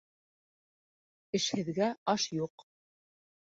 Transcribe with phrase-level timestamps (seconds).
[1.41, 2.69] Эшһеҙгә аш юҡ.